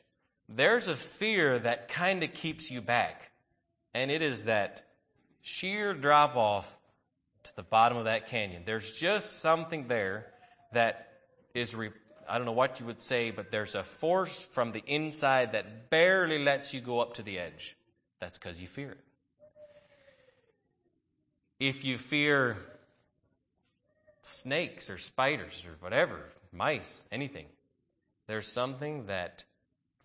[0.49, 3.31] there's a fear that kind of keeps you back.
[3.95, 4.85] And it is that
[5.43, 6.79] sheer drop off
[7.45, 8.63] to the bottom of that canyon.
[8.65, 10.27] There's just something there
[10.72, 11.09] that
[11.55, 11.91] is, re-
[12.29, 15.91] I don't know what you would say, but there's a force from the inside that
[15.91, 17.77] barely lets you go up to the edge.
[18.20, 18.99] That's because you fear it.
[21.61, 22.57] If you fear
[24.22, 26.20] snakes or spiders or whatever,
[26.53, 27.47] mice, anything.
[28.27, 29.45] There's something that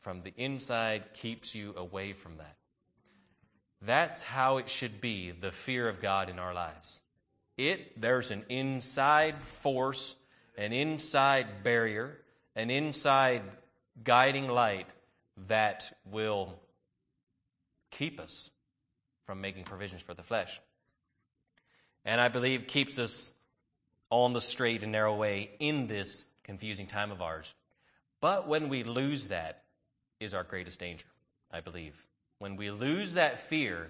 [0.04, 2.58] from the inside keeps you away from that.
[3.82, 7.02] That's how it should be, the fear of God in our lives.
[7.58, 10.18] It, there's an inside force,
[10.58, 12.18] an inside barrier,
[12.56, 13.44] an inside
[14.04, 14.94] guiding light
[15.48, 16.60] that will
[17.90, 18.52] keep us
[19.26, 20.60] from making provisions for the flesh.
[22.04, 23.34] And I believe keeps us
[24.10, 27.56] on the straight and narrow way in this confusing time of ours.
[28.20, 29.63] But when we lose that,
[30.24, 31.06] is our greatest danger,
[31.52, 32.06] I believe.
[32.40, 33.90] When we lose that fear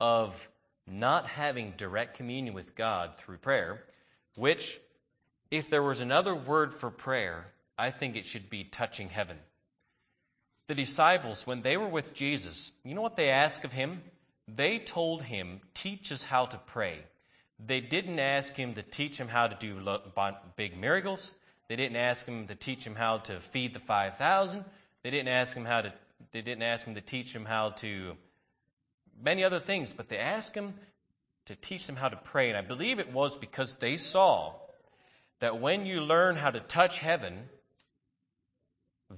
[0.00, 0.48] of
[0.86, 3.84] not having direct communion with God through prayer,
[4.36, 4.78] which,
[5.50, 7.46] if there was another word for prayer,
[7.78, 9.38] I think it should be touching heaven.
[10.66, 14.02] The disciples, when they were with Jesus, you know what they asked of him?
[14.46, 16.98] They told him, Teach us how to pray.
[17.58, 19.80] They didn't ask him to teach him how to do
[20.56, 21.34] big miracles.
[21.68, 24.64] They didn't ask him to teach him how to feed the 5,000.
[25.02, 25.92] They didn't ask him how to
[26.32, 28.16] they didn't ask him to teach him how to
[29.22, 30.74] many other things, but they asked him
[31.46, 32.48] to teach them how to pray.
[32.48, 34.54] And I believe it was because they saw
[35.40, 37.48] that when you learn how to touch heaven,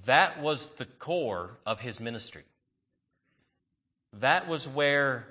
[0.05, 2.43] that was the core of his ministry.
[4.13, 5.27] That was where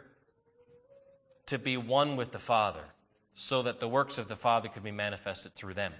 [1.46, 2.84] to be one with the Father,
[3.34, 5.92] so that the works of the Father could be manifested through them.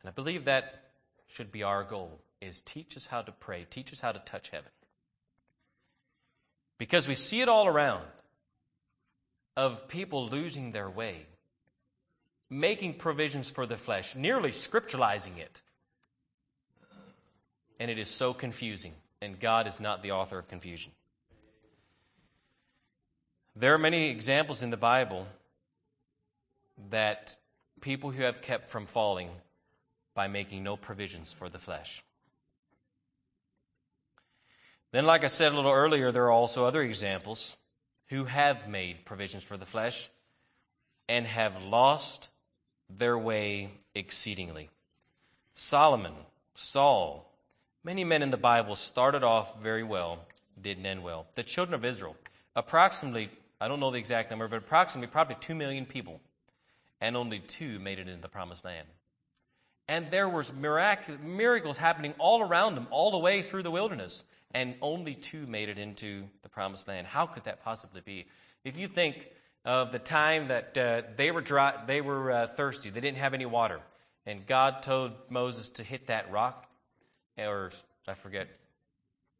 [0.00, 0.90] And I believe that
[1.28, 4.50] should be our goal is teach us how to pray, teach us how to touch
[4.50, 4.70] heaven.
[6.78, 8.04] Because we see it all around
[9.56, 11.26] of people losing their way,
[12.50, 15.62] making provisions for the flesh, nearly scripturalizing it.
[17.78, 20.92] And it is so confusing, and God is not the author of confusion.
[23.54, 25.28] There are many examples in the Bible
[26.90, 27.36] that
[27.80, 29.28] people who have kept from falling
[30.14, 32.02] by making no provisions for the flesh.
[34.92, 37.56] Then, like I said a little earlier, there are also other examples
[38.08, 40.10] who have made provisions for the flesh
[41.08, 42.28] and have lost
[42.90, 44.68] their way exceedingly.
[45.54, 46.12] Solomon,
[46.54, 47.32] Saul,
[47.82, 50.18] many men in the Bible started off very well,
[50.60, 51.26] didn't end well.
[51.36, 52.14] The children of Israel,
[52.54, 53.30] approximately,
[53.62, 56.20] I don't know the exact number, but approximately probably 2 million people,
[57.00, 58.86] and only two made it into the promised land.
[59.88, 64.26] And there was mirac- miracles happening all around them, all the way through the wilderness
[64.54, 67.06] and only two made it into the promised land.
[67.06, 68.26] How could that possibly be?
[68.64, 69.28] If you think
[69.64, 73.34] of the time that uh, they were dry, they were uh, thirsty, they didn't have
[73.34, 73.80] any water,
[74.26, 76.68] and God told Moses to hit that rock,
[77.38, 77.70] or
[78.06, 78.48] I forget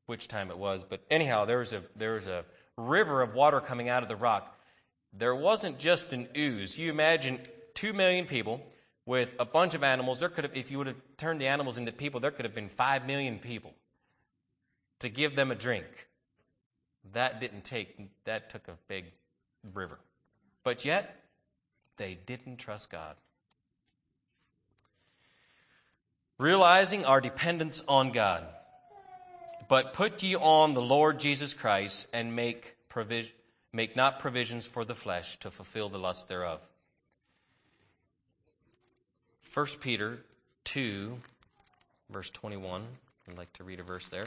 [0.06, 2.44] which time it was, but anyhow, there was a there was a
[2.76, 4.58] river of water coming out of the rock.
[5.12, 6.78] There wasn't just an ooze.
[6.78, 7.38] You imagine
[7.74, 8.62] two million people
[9.04, 10.20] with a bunch of animals.
[10.20, 12.54] There could have, if you would have turned the animals into people, there could have
[12.54, 13.74] been five million people
[15.02, 16.08] to give them a drink.
[17.12, 19.06] That didn't take, that took a big
[19.74, 19.98] river.
[20.64, 21.22] But yet,
[21.96, 23.16] they didn't trust God.
[26.38, 28.44] Realizing our dependence on God.
[29.68, 33.32] But put ye on the Lord Jesus Christ and make, provision,
[33.72, 36.66] make not provisions for the flesh to fulfill the lust thereof.
[39.54, 40.18] 1 Peter
[40.64, 41.18] 2,
[42.10, 42.82] verse 21.
[43.28, 44.26] I'd like to read a verse there.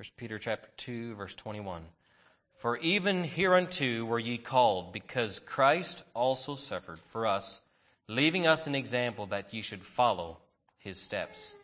[0.00, 1.82] 1 Peter chapter 2 verse 21.
[2.54, 7.60] For even hereunto were ye called, because Christ also suffered for us,
[8.08, 10.38] leaving us an example that ye should follow
[10.78, 11.54] his steps,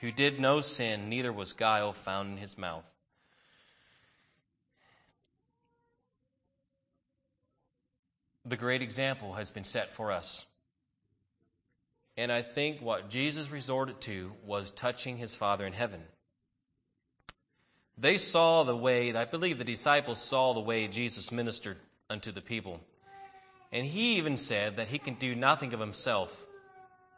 [0.00, 2.94] who did no sin, neither was guile found in his mouth.
[8.46, 10.46] The great example has been set for us.
[12.16, 16.00] And I think what Jesus resorted to was touching his Father in heaven.
[17.98, 21.78] They saw the way, I believe the disciples saw the way Jesus ministered
[22.10, 22.80] unto the people.
[23.72, 26.46] And he even said that he can do nothing of himself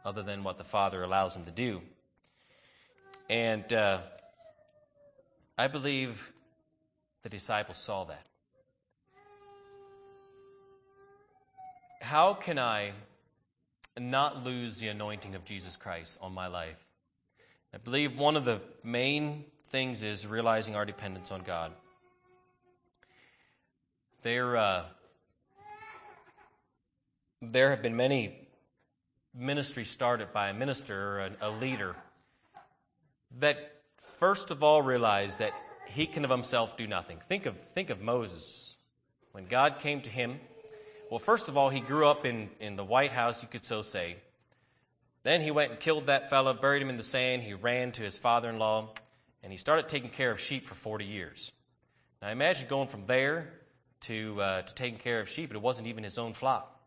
[0.05, 1.81] other than what the Father allows him to do.
[3.29, 3.99] And uh,
[5.57, 6.31] I believe
[7.23, 8.25] the disciples saw that.
[12.01, 12.93] How can I
[13.99, 16.77] not lose the anointing of Jesus Christ on my life?
[17.73, 21.71] I believe one of the main things is realizing our dependence on God.
[24.23, 24.83] There, uh,
[27.41, 28.47] there have been many
[29.33, 31.95] ministries started by a minister or a, leader
[33.39, 35.53] that first of all realize that
[35.87, 37.19] he can of himself do nothing.
[37.19, 38.77] Think of, think of Moses.
[39.33, 40.39] When God came to him,
[41.11, 43.83] well, first of all, he grew up in, in the White House, you could so
[43.83, 44.15] say.
[45.21, 47.43] Then he went and killed that fellow, buried him in the sand.
[47.43, 48.89] He ran to his father in law
[49.43, 51.51] and he started taking care of sheep for 40 years.
[52.21, 53.53] Now imagine going from there
[54.01, 56.79] to, uh, to taking care of sheep, it wasn't even his own flock.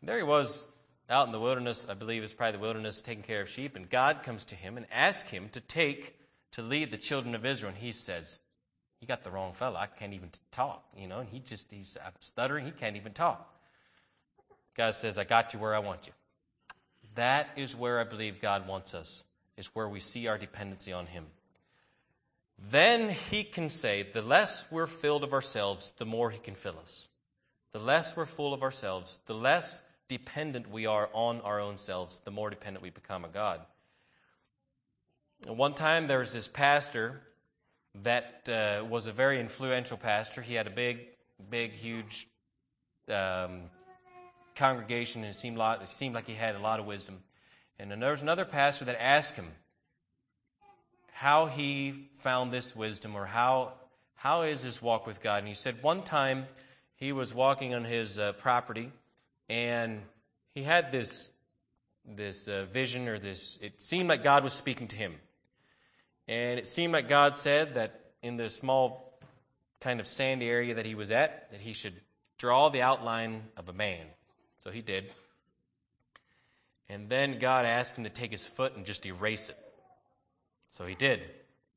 [0.00, 0.68] And there he was
[1.08, 3.88] out in the wilderness, I believe it's probably the wilderness, taking care of sheep, and
[3.88, 6.16] God comes to him and asks him to take,
[6.52, 8.40] to lead the children of Israel, and he says,
[9.04, 9.76] you got the wrong fellow.
[9.76, 11.18] I can't even talk, you know.
[11.18, 12.64] And he just, he's I'm stuttering.
[12.64, 13.54] He can't even talk.
[14.74, 16.14] God says, I got you where I want you.
[17.14, 19.26] That is where I believe God wants us,
[19.58, 21.26] is where we see our dependency on Him.
[22.58, 26.78] Then He can say, the less we're filled of ourselves, the more He can fill
[26.80, 27.08] us.
[27.72, 32.20] The less we're full of ourselves, the less dependent we are on our own selves,
[32.20, 33.60] the more dependent we become on God.
[35.46, 37.20] One time there was this pastor
[38.02, 40.40] that uh, was a very influential pastor.
[40.40, 41.00] He had a big,
[41.50, 42.28] big, huge
[43.08, 43.62] um,
[44.54, 47.22] congregation, and it seemed, lot, it seemed like he had a lot of wisdom.
[47.78, 49.48] And then there was another pastor that asked him
[51.16, 53.72] how he found this wisdom or how,
[54.16, 55.38] how is his walk with God.
[55.38, 56.46] And he said one time
[56.96, 58.90] he was walking on his uh, property
[59.48, 60.02] and
[60.56, 61.30] he had this,
[62.04, 65.14] this uh, vision or this, it seemed like God was speaking to him.
[66.26, 69.16] And it seemed like God said that in the small
[69.78, 71.94] kind of sandy area that he was at, that he should
[72.38, 74.04] draw the outline of a man.
[74.58, 75.12] So he did.
[76.88, 79.56] And then God asked him to take his foot and just erase it.
[80.74, 81.22] So he did.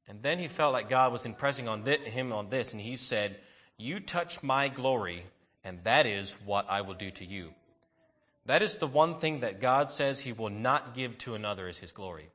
[0.07, 3.37] And then he felt like God was impressing on him on this, and he said,
[3.77, 5.23] You touch my glory,
[5.63, 7.53] and that is what I will do to you.
[8.47, 11.77] That is the one thing that God says he will not give to another is
[11.77, 12.31] his glory.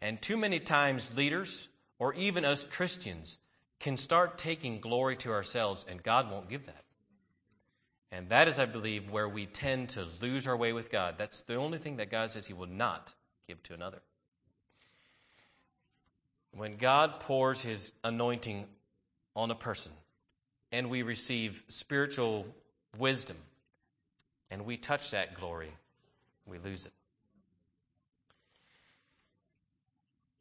[0.00, 1.68] And too many times, leaders,
[1.98, 3.40] or even us Christians,
[3.80, 6.84] can start taking glory to ourselves, and God won't give that.
[8.12, 11.16] And that is, I believe, where we tend to lose our way with God.
[11.18, 13.14] That's the only thing that God says He will not
[13.48, 14.02] give to another.
[16.54, 18.66] When God pours His anointing
[19.34, 19.92] on a person,
[20.70, 22.46] and we receive spiritual
[22.98, 23.36] wisdom,
[24.50, 25.72] and we touch that glory,
[26.46, 26.92] we lose it.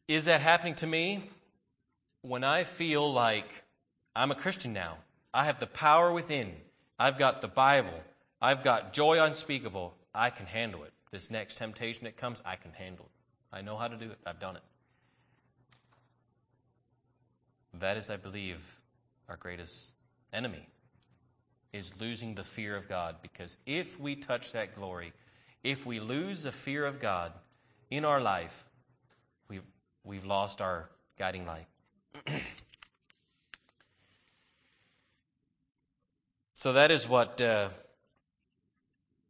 [0.07, 1.23] Is that happening to me?
[2.21, 3.63] When I feel like
[4.15, 4.97] I'm a Christian now,
[5.33, 6.53] I have the power within,
[6.99, 8.03] I've got the Bible,
[8.41, 10.91] I've got joy unspeakable, I can handle it.
[11.11, 13.55] This next temptation that comes, I can handle it.
[13.55, 14.63] I know how to do it, I've done it.
[17.81, 18.79] That is, I believe,
[19.27, 19.93] our greatest
[20.31, 20.67] enemy
[21.73, 23.15] is losing the fear of God.
[23.21, 25.13] Because if we touch that glory,
[25.63, 27.33] if we lose the fear of God
[27.89, 28.67] in our life,
[30.03, 31.65] we've lost our guiding light.
[36.53, 37.69] so that is what uh,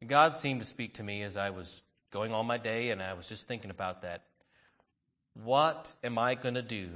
[0.06, 3.14] God seemed to speak to me as I was going on my day, and I
[3.14, 4.24] was just thinking about that.
[5.34, 6.90] What am I going to do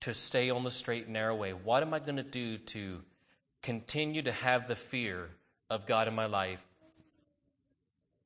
[0.00, 1.52] to stay on the straight and narrow way?
[1.52, 3.02] What am I going to do to
[3.62, 5.30] continue to have the fear
[5.70, 6.66] of God in my life?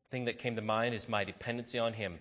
[0.05, 2.19] The thing that came to mind is my dependency on Him.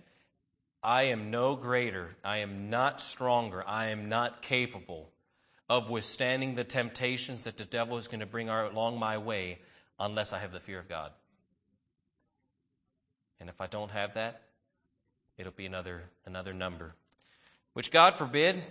[0.82, 5.10] I am no greater, I am not stronger, I am not capable
[5.68, 9.58] of withstanding the temptations that the devil is going to bring along my way
[9.98, 11.12] unless I have the fear of God.
[13.40, 14.42] And if I don't have that,
[15.38, 16.94] it'll be another another number.
[17.74, 18.62] Which God forbid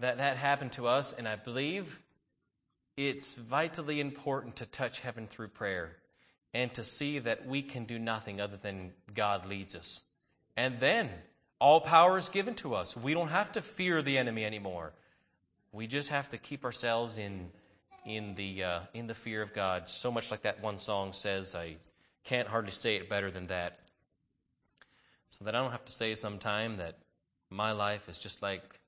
[0.00, 2.02] that that happened to us, and I believe
[2.96, 5.96] it's vitally important to touch heaven through prayer
[6.52, 10.02] and to see that we can do nothing other than God leads us.
[10.56, 11.08] And then
[11.60, 12.96] all power is given to us.
[12.96, 14.92] We don't have to fear the enemy anymore.
[15.72, 17.50] We just have to keep ourselves in,
[18.04, 19.88] in, the, uh, in the fear of God.
[19.88, 21.76] So much like that one song says, I
[22.24, 23.78] can't hardly say it better than that.
[25.28, 26.98] So that I don't have to say sometime that
[27.50, 28.79] my life is just like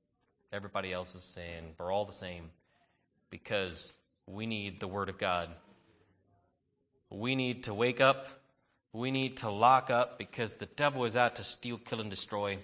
[0.53, 2.51] everybody else's saying, we're all the same.
[3.31, 3.95] Because
[4.27, 5.49] we need the Word of God.
[7.11, 8.27] We need to wake up
[8.93, 12.59] we need to lock up because the devil is out to steal, kill, and destroy.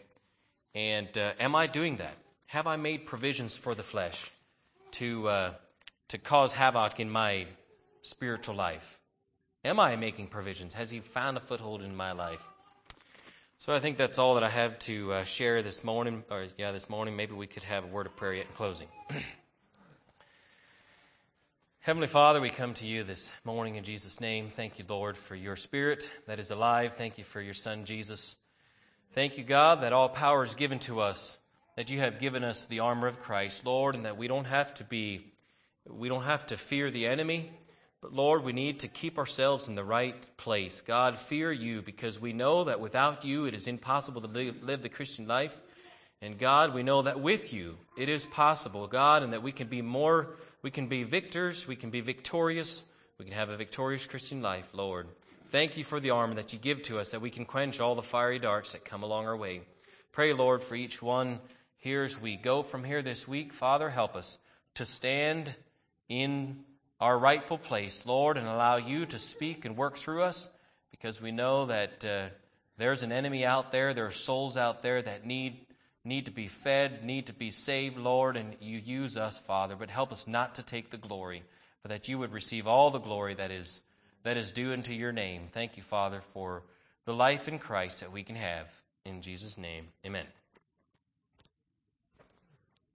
[0.75, 2.17] And uh, am I doing that?
[2.47, 4.31] Have I made provisions for the flesh
[4.93, 5.51] to, uh,
[6.09, 7.47] to cause havoc in my
[8.03, 9.01] spiritual life?
[9.65, 10.75] Am I making provisions?
[10.75, 12.47] Has he found a foothold in my life?
[13.61, 16.23] So I think that's all that I have to uh, share this morning.
[16.31, 17.17] Or yeah, this morning.
[17.17, 18.87] Maybe we could have a word of prayer yet in closing.
[21.81, 24.49] Heavenly Father, we come to you this morning in Jesus' name.
[24.49, 26.93] Thank you, Lord, for your Spirit that is alive.
[26.93, 28.37] Thank you for your Son, Jesus.
[29.11, 31.41] Thank you, God, that all power is given to us,
[31.75, 34.73] that you have given us the armor of Christ, Lord, and that we don't have
[34.75, 35.33] to be,
[35.85, 37.51] we don't have to fear the enemy,
[38.01, 40.81] but Lord, we need to keep ourselves in the right place.
[40.81, 44.29] God, fear you because we know that without you it is impossible to
[44.63, 45.61] live the Christian life.
[46.21, 49.67] And God, we know that with you it is possible, God, and that we can
[49.67, 51.69] be more we can be victors.
[51.69, 52.85] We can be victorious.
[53.19, 55.07] We can have a victorious Christian life, Lord.
[55.47, 57.95] Thank you for the armor that you give to us that we can quench all
[57.95, 59.63] the fiery darts that come along our way.
[60.13, 61.39] Pray, Lord, for each one
[61.77, 63.53] here as we go from here this week.
[63.53, 64.39] Father, help us.
[64.75, 65.55] to stand
[66.09, 66.65] in
[67.01, 70.51] our rightful place, Lord, and allow you to speak and work through us
[70.91, 72.29] because we know that uh,
[72.77, 75.67] there's an enemy out there, there are souls out there that need,
[76.05, 79.91] need to be fed, need to be saved, Lord, and you use us, Father, but
[79.91, 81.45] help us not to take the glory,
[81.83, 83.83] but that you would receive all the glory that is,
[84.25, 85.43] that is due unto your name.
[85.49, 86.65] Thank you, Father, for
[87.05, 88.83] the life in Christ that we can have.
[89.05, 90.27] In Jesus' name, amen.